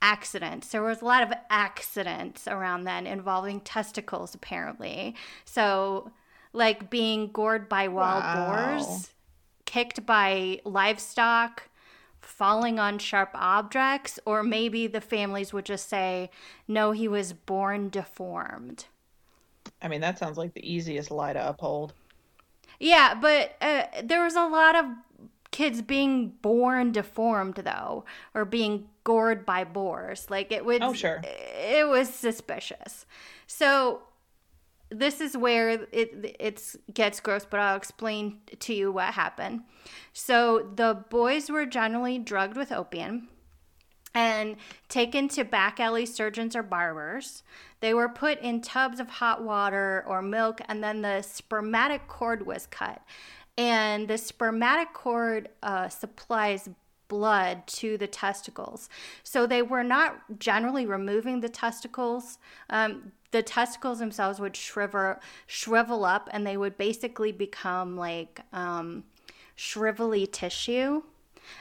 [0.01, 0.69] accidents.
[0.69, 5.17] There was a lot of accidents around then involving testicles, apparently.
[5.45, 6.13] So,
[6.53, 8.77] like being gored by wild wow.
[8.77, 9.11] boars,
[9.65, 11.69] kicked by livestock
[12.23, 16.31] falling on sharp objects, or maybe the families would just say,
[16.67, 18.87] no, he was born deformed.
[19.81, 21.93] I mean, that sounds like the easiest lie to uphold.
[22.81, 24.87] Yeah, but uh, there was a lot of
[25.51, 28.05] kids being born deformed though,
[28.35, 30.27] or being gored by boars.
[30.31, 30.83] Like it would.
[30.83, 31.23] Oh, sure.
[31.25, 33.07] It was suspicious.
[33.47, 34.03] So
[34.93, 39.63] this is where it it's gets gross, but I'll explain to you what happened.
[40.13, 43.29] So the boys were generally drugged with opium
[44.15, 44.57] and
[44.89, 47.43] taken to back alley surgeons or barbers.
[47.81, 52.47] They were put in tubs of hot water or milk, and then the spermatic cord
[52.47, 53.03] was cut.
[53.57, 56.69] And the spermatic cord uh, supplies
[57.09, 58.89] blood to the testicles.
[59.23, 62.39] So they were not generally removing the testicles.
[62.71, 65.17] Um, the testicles themselves would shrivel,
[65.47, 69.05] shrivel up and they would basically become like um,
[69.57, 71.03] shrivelly tissue.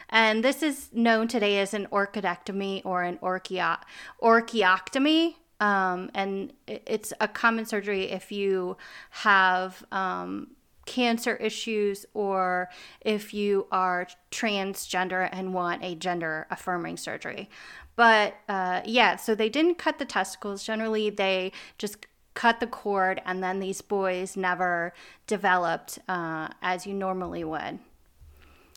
[0.10, 3.82] And this is known today as an orchidectomy or an orchio-
[4.22, 5.36] orchiectomy.
[5.60, 8.78] Um, and it's a common surgery if you
[9.12, 10.48] have um,
[10.86, 12.70] cancer issues or
[13.02, 17.50] if you are transgender and want a gender affirming surgery.
[17.96, 20.64] But uh, yeah, so they didn't cut the testicles.
[20.64, 24.94] Generally, they just cut the cord, and then these boys never
[25.28, 27.80] developed uh, as you normally would.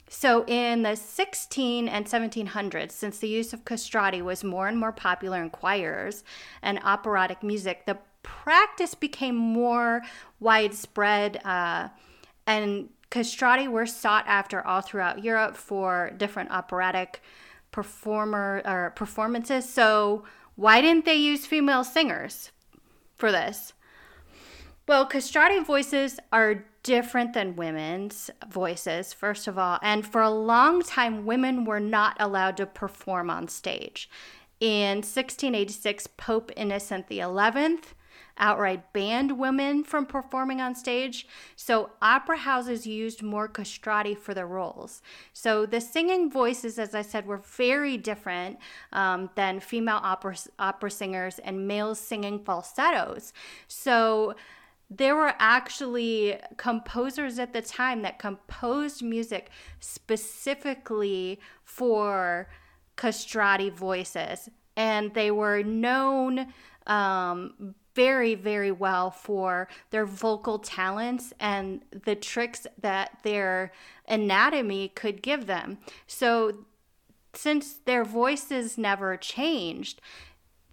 [0.08, 4.92] So, in the 16 and 1700s, since the use of castrati was more and more
[4.92, 6.22] popular in choirs
[6.62, 10.02] and operatic music, the practice became more
[10.40, 11.88] widespread, uh,
[12.46, 17.22] and castrati were sought after all throughout Europe for different operatic
[17.74, 19.68] performer or performances.
[19.68, 20.22] So,
[20.54, 22.52] why didn't they use female singers
[23.16, 23.72] for this?
[24.86, 29.80] Well, castrati voices are different than women's voices, first of all.
[29.82, 34.08] And for a long time, women were not allowed to perform on stage.
[34.60, 37.22] In 1686, Pope Innocent XI
[38.38, 41.26] outright banned women from performing on stage.
[41.56, 45.02] So opera houses used more castrati for the roles.
[45.32, 48.58] So the singing voices, as I said, were very different
[48.92, 53.32] um, than female opera, opera singers and males singing falsettos.
[53.68, 54.34] So
[54.90, 62.48] there were actually composers at the time that composed music specifically for
[62.96, 66.52] castrati voices and they were known
[66.86, 73.72] um, very, very well for their vocal talents and the tricks that their
[74.08, 75.78] anatomy could give them.
[76.06, 76.64] So,
[77.32, 80.00] since their voices never changed,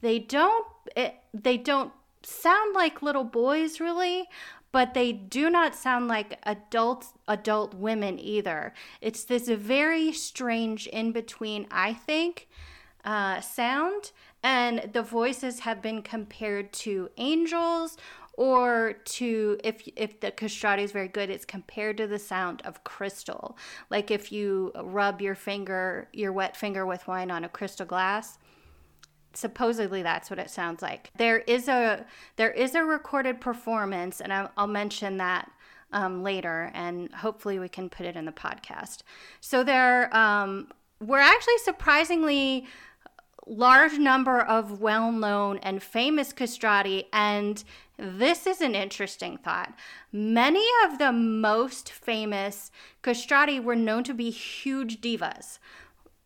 [0.01, 1.91] they don't it, they don't
[2.23, 4.27] sound like little boys really,
[4.71, 8.73] but they do not sound like adult adult women either.
[9.01, 12.47] It's this very strange in between, I think,
[13.03, 14.11] uh, sound
[14.43, 17.97] and the voices have been compared to angels
[18.33, 22.83] or to if if the castrati is very good it's compared to the sound of
[22.83, 23.57] crystal.
[23.89, 28.37] Like if you rub your finger your wet finger with wine on a crystal glass
[29.33, 31.11] supposedly that's what it sounds like.
[31.17, 35.51] There is a there is a recorded performance and i'll, I'll mention that
[35.93, 38.99] um, later and hopefully we can put it in the podcast.
[39.39, 40.67] So there um,
[40.99, 42.65] we're actually surprisingly
[43.51, 47.63] large number of well known and famous castrati, and
[47.97, 49.73] this is an interesting thought.
[50.11, 55.59] Many of the most famous castrati were known to be huge divas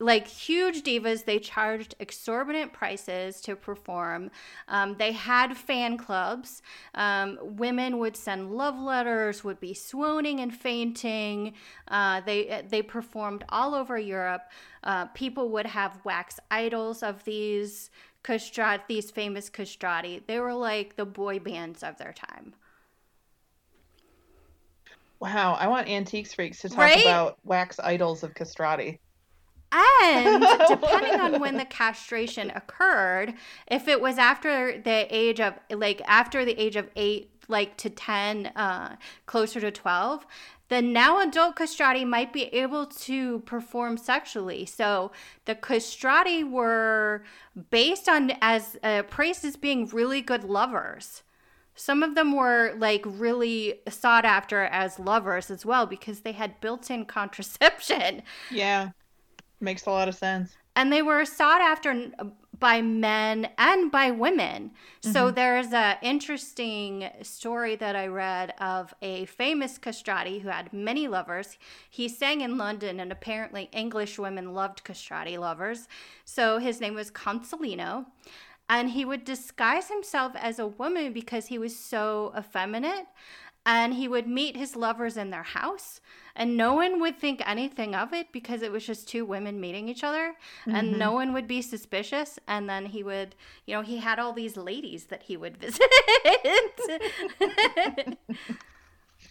[0.05, 4.29] like huge divas they charged exorbitant prices to perform.
[4.67, 6.61] Um, they had fan clubs.
[6.93, 11.53] Um, women would send love letters would be swooning and fainting.
[11.87, 14.43] Uh, they they performed all over europe.
[14.83, 17.89] Uh, people would have wax idols of these
[18.21, 22.53] castrati these famous castrati they were like the boy bands of their time.
[25.19, 27.01] Wow i want antiques freaks to talk right?
[27.01, 28.99] about wax idols of castrati
[29.71, 33.33] and depending on when the castration occurred,
[33.67, 37.89] if it was after the age of like after the age of eight, like to
[37.89, 40.25] 10, uh, closer to 12,
[40.69, 44.65] then now adult castrati might be able to perform sexually.
[44.65, 45.11] So
[45.45, 47.23] the castrati were
[47.69, 51.21] based on as uh, praised as being really good lovers.
[51.75, 56.59] Some of them were like really sought after as lovers as well because they had
[56.61, 58.23] built in contraception.
[58.49, 58.89] Yeah.
[59.59, 60.55] Makes a lot of sense.
[60.75, 62.11] And they were sought after
[62.59, 64.71] by men and by women.
[65.01, 65.11] Mm-hmm.
[65.11, 71.07] So there's a interesting story that I read of a famous castrati who had many
[71.07, 71.57] lovers.
[71.89, 75.87] He sang in London, and apparently English women loved castrati lovers.
[76.23, 78.05] So his name was Consolino.
[78.67, 83.05] and he would disguise himself as a woman because he was so effeminate
[83.65, 85.99] and he would meet his lovers in their house
[86.35, 89.87] and no one would think anything of it because it was just two women meeting
[89.89, 90.75] each other mm-hmm.
[90.75, 93.35] and no one would be suspicious and then he would
[93.65, 95.81] you know he had all these ladies that he would visit.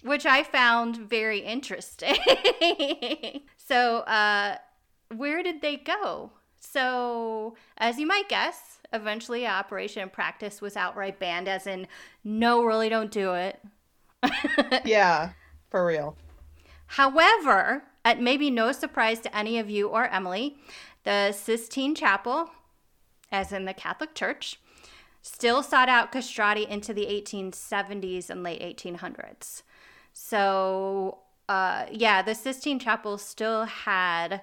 [0.02, 2.16] Which i found very interesting.
[3.66, 4.56] So uh
[5.16, 6.32] where did they go?
[6.60, 11.86] So as you might guess eventually operation practice was outright banned as in
[12.22, 13.58] no really don't do it
[14.84, 15.32] yeah,
[15.70, 16.16] for real.
[16.86, 20.56] However, at maybe no surprise to any of you or Emily,
[21.04, 22.50] the Sistine Chapel,
[23.32, 24.60] as in the Catholic Church,
[25.22, 29.62] still sought out castrati into the 1870s and late 1800s.
[30.12, 31.18] So,
[31.48, 34.42] uh, yeah, the Sistine Chapel still had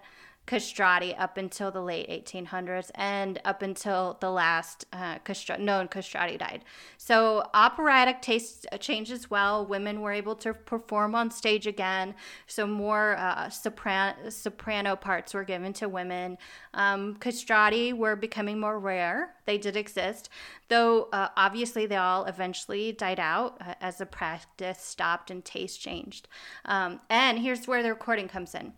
[0.52, 6.36] castrati up until the late 1800s and up until the last uh, castra- known castrati
[6.36, 6.66] died.
[6.98, 9.66] So operatic taste changed as well.
[9.66, 12.16] Women were able to perform on stage again.
[12.48, 16.38] So more uh, soprano, soprano parts were given to women.
[16.74, 19.36] Um, castrati were becoming more rare.
[19.46, 20.28] They did exist,
[20.68, 25.80] though uh, obviously they all eventually died out uh, as the practice stopped and taste
[25.80, 26.28] changed.
[26.66, 28.74] Um, and here's where the recording comes in.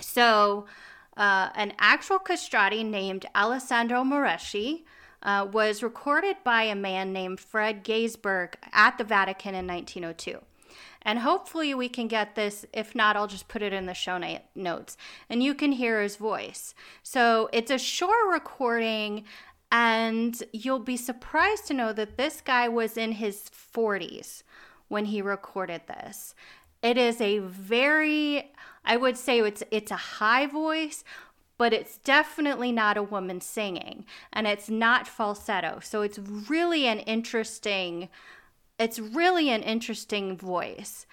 [0.00, 0.66] So,
[1.16, 4.84] uh, an actual castrati named Alessandro Moreschi
[5.22, 10.38] uh, was recorded by a man named Fred Gaisberg at the Vatican in 1902.
[11.02, 12.64] And hopefully, we can get this.
[12.72, 14.20] If not, I'll just put it in the show
[14.54, 14.96] notes
[15.28, 16.74] and you can hear his voice.
[17.02, 19.24] So, it's a short recording,
[19.72, 24.42] and you'll be surprised to know that this guy was in his 40s
[24.88, 26.34] when he recorded this.
[26.82, 28.52] It is a very,
[28.84, 31.04] I would say it's it's a high voice,
[31.58, 35.80] but it's definitely not a woman singing and it's not falsetto.
[35.82, 38.08] So it's really an interesting
[38.78, 41.06] it's really an interesting voice.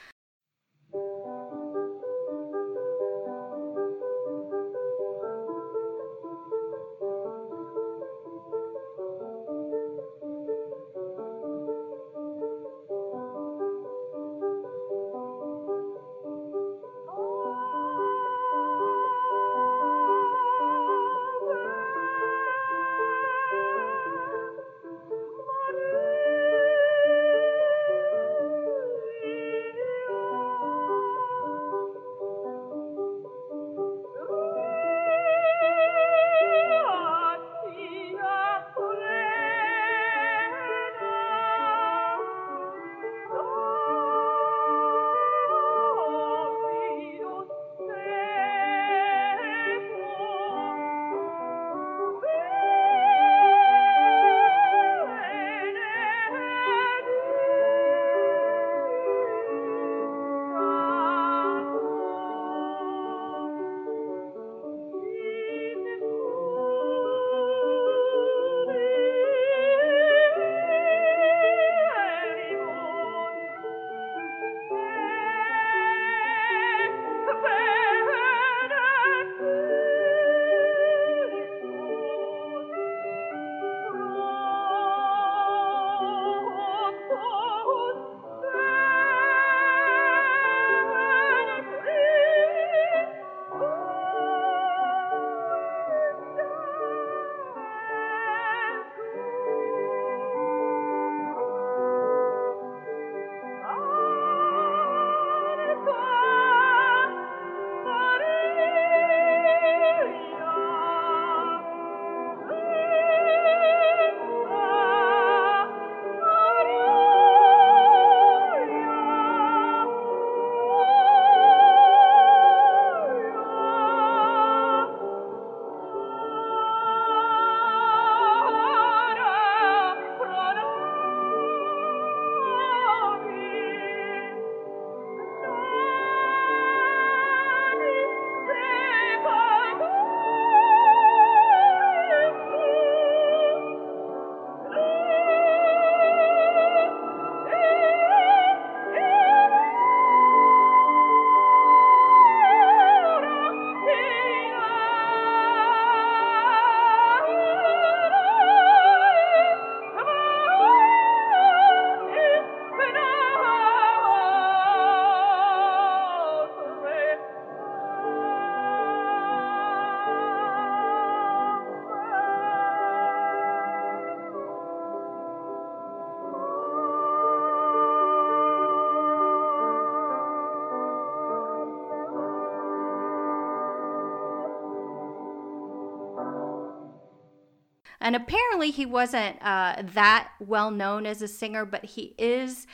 [188.07, 192.65] And apparently, he wasn't uh, that well known as a singer, but he is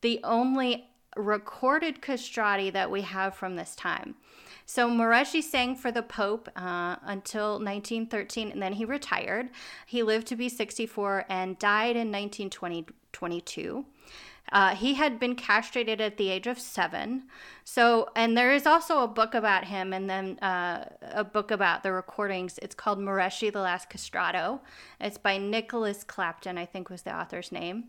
[0.00, 4.16] the only recorded castrati that we have from this time.
[4.66, 9.50] So Moreschi sang for the Pope uh, until 1913, and then he retired.
[9.86, 12.10] He lived to be 64 and died in
[13.30, 13.84] 1922.
[14.52, 17.24] Uh, he had been castrated at the age of seven.
[17.64, 21.82] So, and there is also a book about him, and then uh, a book about
[21.82, 22.58] the recordings.
[22.60, 24.60] It's called Moreschi, the Last Castrato.
[25.00, 27.84] It's by Nicholas Clapton, I think was the author's name.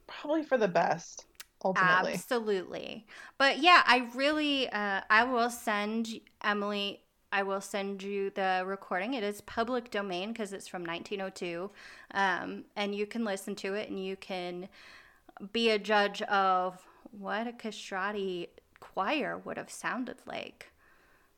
[0.07, 1.25] probably for the best,
[1.65, 2.13] ultimately.
[2.13, 3.07] Absolutely.
[3.39, 6.09] But yeah, I really, uh, I will send
[6.43, 7.01] Emily.
[7.33, 9.15] I will send you the recording.
[9.15, 11.71] It is public domain because it's from 1902,
[12.15, 14.69] um, and you can listen to it and you can
[15.53, 16.79] be a judge of
[17.11, 18.49] what a castrati
[18.81, 20.71] choir would have sounded like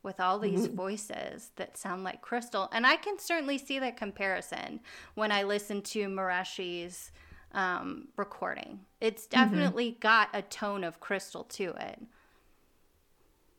[0.01, 0.75] with all these mm-hmm.
[0.75, 2.69] voices that sound like crystal.
[2.71, 4.79] And I can certainly see that comparison
[5.15, 7.11] when I listen to Moreschi's
[7.53, 8.79] um, recording.
[9.01, 9.43] It's mm-hmm.
[9.43, 9.99] definitely mm-hmm.
[9.99, 12.01] got a tone of crystal to it.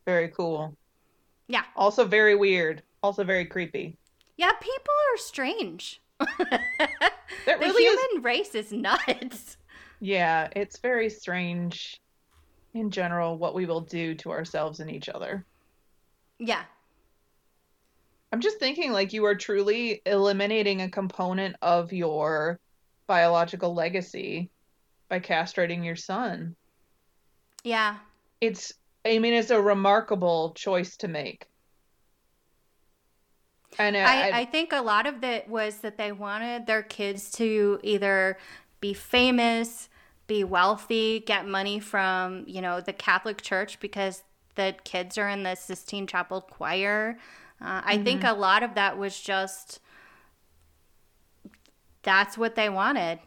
[0.07, 0.74] Very cool.
[1.49, 1.64] Yeah.
[1.76, 2.83] Also very weird.
[3.03, 3.97] Also very creepy.
[4.37, 6.01] Yeah, people are strange.
[6.18, 6.61] the
[7.47, 8.24] really human is...
[8.24, 9.59] race is nuts.
[10.01, 12.01] Yeah, it's very strange
[12.75, 15.45] in general what we will do to ourselves and each other.
[16.39, 16.62] Yeah.
[18.33, 22.61] I'm just thinking like you are truly eliminating a component of your
[23.07, 24.51] biological legacy
[25.09, 26.55] by castrating your son.
[27.64, 27.97] Yeah.
[28.41, 28.73] It's
[29.05, 31.47] I mean it's a remarkable choice to make.
[33.79, 36.83] And uh, I, I, I think a lot of it was that they wanted their
[36.83, 38.39] kids to either
[38.81, 39.89] be famous,
[40.31, 44.22] be wealthy, get money from, you know, the Catholic Church because
[44.55, 47.18] the kids are in the Sistine Chapel choir.
[47.61, 48.05] Uh, I mm-hmm.
[48.05, 49.81] think a lot of that was just
[52.05, 53.18] that's what they wanted.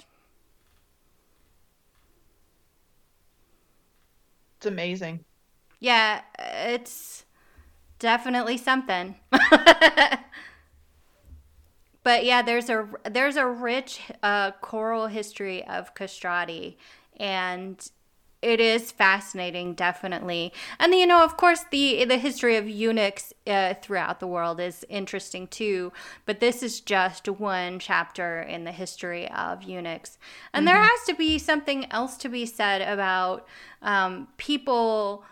[4.55, 5.25] It's amazing.
[5.81, 7.25] Yeah, it's
[7.99, 9.15] definitely something.
[12.03, 16.77] but yeah, there's a there's a rich uh, choral history of castrati,
[17.17, 17.89] and
[18.41, 20.51] it is fascinating, definitely.
[20.77, 24.85] And you know, of course, the the history of eunuchs uh, throughout the world is
[24.89, 25.93] interesting too.
[26.25, 30.17] But this is just one chapter in the history of eunuchs,
[30.53, 30.75] and mm-hmm.
[30.75, 33.47] there has to be something else to be said about
[33.81, 35.23] um, people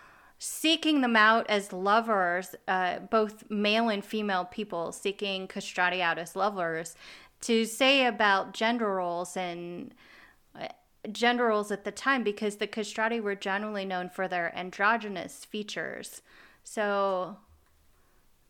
[0.43, 6.35] seeking them out as lovers, uh, both male and female people seeking castrati out as
[6.35, 6.95] lovers,
[7.41, 9.93] to say about gender roles and
[10.59, 10.67] uh,
[11.11, 16.23] gender roles at the time because the castrati were generally known for their androgynous features.
[16.63, 17.37] So,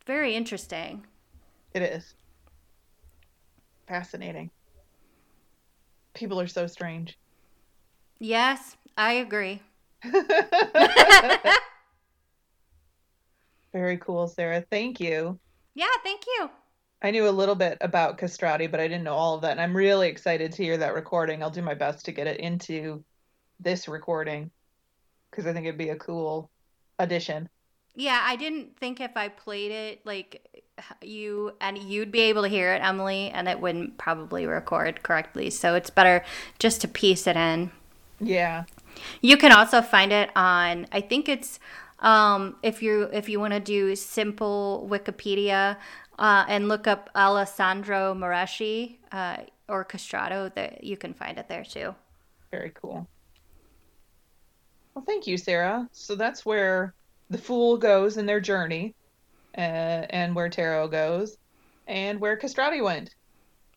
[0.05, 1.05] very interesting.
[1.73, 2.13] It is.
[3.85, 4.49] Fascinating.
[6.13, 7.19] People are so strange.
[8.17, 9.61] Yes, I agree.
[13.73, 14.65] Very cool, Sarah.
[14.69, 15.39] Thank you.
[15.75, 16.49] Yeah, thank you.
[17.01, 19.51] I knew a little bit about castrati, but I didn't know all of that.
[19.51, 21.41] And I'm really excited to hear that recording.
[21.41, 23.03] I'll do my best to get it into
[23.59, 24.51] this recording
[25.29, 26.51] because I think it'd be a cool
[26.99, 27.49] addition.
[27.95, 30.63] Yeah, I didn't think if I played it like
[31.01, 35.49] you and you'd be able to hear it, Emily, and it wouldn't probably record correctly.
[35.49, 36.23] So it's better
[36.59, 37.71] just to piece it in.
[38.19, 38.65] Yeah.
[39.21, 41.59] You can also find it on I think it's
[42.01, 45.77] um, if you if you want to do simple Wikipedia
[46.19, 49.37] uh, and look up Alessandro Moreschi uh,
[49.67, 51.95] or Castrato, that you can find it there too.
[52.51, 53.07] Very cool.
[54.93, 55.87] Well, thank you, Sarah.
[55.93, 56.93] So that's where
[57.29, 58.93] the fool goes in their journey,
[59.57, 59.61] uh,
[60.09, 61.37] and where tarot goes,
[61.87, 63.15] and where Castrati went.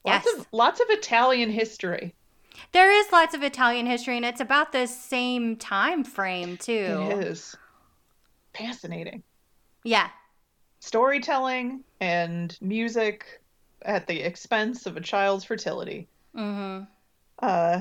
[0.04, 0.40] Lots Yes.
[0.40, 2.14] of lots of Italian history.
[2.72, 6.72] There is lots of Italian history, and it's about the same time frame too.
[6.72, 7.56] It is
[8.56, 9.22] fascinating
[9.84, 10.08] Yeah,
[10.80, 13.24] storytelling and music
[13.82, 16.08] at the expense of a child's fertility.
[16.34, 16.80] hmm
[17.38, 17.80] Uh,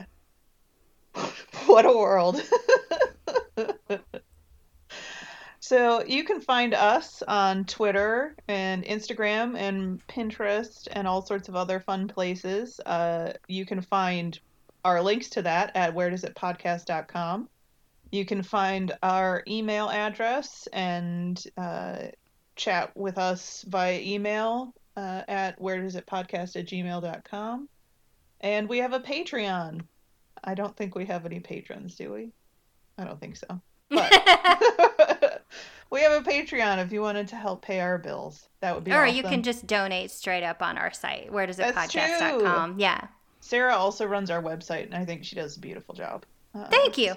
[1.65, 2.41] what a world.
[5.59, 11.55] so you can find us on Twitter and Instagram and Pinterest and all sorts of
[11.55, 12.79] other fun places.
[12.85, 14.39] Uh, you can find
[14.83, 17.47] our links to that at where does it podcast.com.
[18.13, 22.09] You can find our email address and uh,
[22.55, 27.67] chat with us via email uh, at where does it podcast at gmail.com.
[28.41, 29.81] And we have a Patreon.
[30.43, 32.31] I don't think we have any patrons, do we?
[32.99, 33.59] I don't think so.
[33.89, 34.11] But
[35.89, 38.47] we have a Patreon if you wanted to help pay our bills.
[38.59, 39.15] That would be or awesome.
[39.15, 41.33] you can just donate straight up on our site.
[41.33, 42.75] Where does it podcast.com?
[42.77, 43.07] Yeah.
[43.39, 46.27] Sarah also runs our website, and I think she does a beautiful job.
[46.53, 47.15] Uh, Thank you.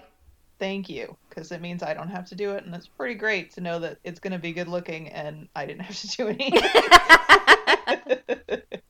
[0.58, 3.50] Thank you, because it means I don't have to do it, and it's pretty great
[3.52, 6.28] to know that it's going to be good looking, and I didn't have to do
[6.28, 6.52] any.